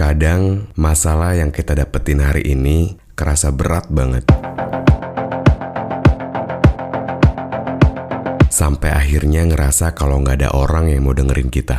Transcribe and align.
Kadang 0.00 0.72
masalah 0.80 1.36
yang 1.36 1.52
kita 1.52 1.76
dapetin 1.76 2.24
hari 2.24 2.56
ini 2.56 2.96
kerasa 3.12 3.52
berat 3.52 3.84
banget. 3.92 4.24
Sampai 8.48 8.96
akhirnya 8.96 9.44
ngerasa 9.44 9.92
kalau 9.92 10.24
nggak 10.24 10.40
ada 10.40 10.56
orang 10.56 10.88
yang 10.88 11.04
mau 11.04 11.12
dengerin 11.12 11.52
kita. 11.52 11.76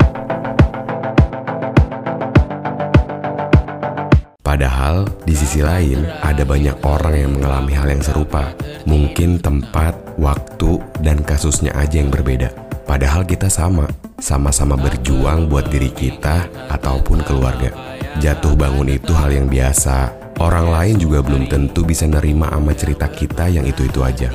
Padahal 4.46 5.10
di 5.26 5.34
sisi 5.34 5.66
lain 5.66 6.06
ada 6.22 6.46
banyak 6.46 6.78
orang 6.86 7.18
yang 7.18 7.34
mengalami 7.34 7.74
hal 7.74 7.90
yang 7.90 8.06
serupa. 8.06 8.54
Mungkin 8.86 9.42
tempat, 9.42 9.98
waktu, 10.22 10.78
dan 11.02 11.26
kasusnya 11.26 11.74
aja 11.74 11.98
yang 11.98 12.14
berbeda. 12.14 12.54
Padahal 12.86 13.26
kita 13.26 13.50
sama, 13.50 13.90
sama-sama 14.22 14.78
berjuang 14.78 15.50
buat 15.50 15.68
diri 15.68 15.90
kita 15.90 16.48
ataupun 16.70 17.26
keluarga. 17.26 17.74
Jatuh 18.22 18.54
bangun 18.54 18.94
itu 18.94 19.12
hal 19.18 19.34
yang 19.34 19.50
biasa. 19.50 20.14
Orang 20.38 20.70
lain 20.70 21.02
juga 21.02 21.26
belum 21.26 21.50
tentu 21.50 21.82
bisa 21.82 22.06
nerima 22.06 22.54
sama 22.54 22.72
cerita 22.78 23.10
kita 23.10 23.50
yang 23.50 23.66
itu-itu 23.66 24.06
aja. 24.06 24.30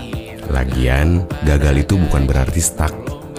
Lagian, 0.51 1.27
gagal 1.47 1.87
itu 1.87 1.95
bukan 1.99 2.27
berarti 2.27 2.59
stuck. 2.59 2.93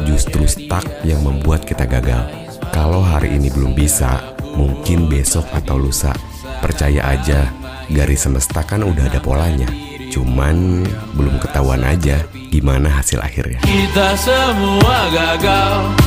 Justru 0.07 0.47
stuck 0.47 0.83
yang 1.03 1.19
membuat 1.23 1.67
kita 1.67 1.83
gagal. 1.83 2.27
Kalau 2.71 3.03
hari 3.03 3.35
ini 3.35 3.51
belum 3.51 3.75
bisa, 3.75 4.35
mungkin 4.55 5.11
besok 5.11 5.47
atau 5.51 5.79
lusa. 5.79 6.11
Percaya 6.63 7.11
aja, 7.11 7.51
garis 7.91 8.23
semesta 8.27 8.63
kan 8.63 8.83
udah 8.83 9.07
ada 9.07 9.19
polanya. 9.19 9.67
Cuman 10.11 10.87
belum 11.15 11.39
ketahuan 11.43 11.83
aja 11.83 12.23
gimana 12.51 12.87
hasil 12.89 13.19
akhirnya. 13.19 13.59
Kita 13.63 14.15
semua 14.15 15.11
gagal 15.11 16.06